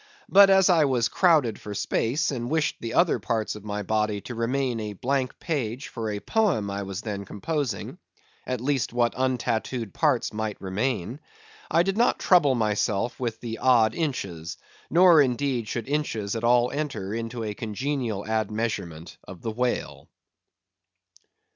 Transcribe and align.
But 0.27 0.49
as 0.49 0.67
I 0.67 0.85
was 0.85 1.09
crowded 1.09 1.61
for 1.61 1.75
space, 1.75 2.31
and 2.31 2.49
wished 2.49 2.77
the 2.79 2.95
other 2.95 3.19
parts 3.19 3.53
of 3.53 3.63
my 3.63 3.83
body 3.83 4.19
to 4.21 4.33
remain 4.33 4.79
a 4.79 4.93
blank 4.93 5.39
page 5.39 5.89
for 5.89 6.09
a 6.09 6.19
poem 6.19 6.71
I 6.71 6.81
was 6.81 7.01
then 7.01 7.23
composing—at 7.23 8.61
least, 8.61 8.93
what 8.93 9.13
untattooed 9.13 9.93
parts 9.93 10.33
might 10.33 10.59
remain—I 10.59 11.83
did 11.83 11.97
not 11.97 12.17
trouble 12.17 12.55
myself 12.55 13.19
with 13.19 13.41
the 13.41 13.59
odd 13.59 13.93
inches; 13.93 14.57
nor, 14.89 15.21
indeed, 15.21 15.67
should 15.67 15.87
inches 15.87 16.35
at 16.35 16.43
all 16.43 16.71
enter 16.71 17.13
into 17.13 17.43
a 17.43 17.53
congenial 17.53 18.23
admeasurement 18.25 19.17
of 19.25 19.43
the 19.43 19.51
whale. 19.51 20.07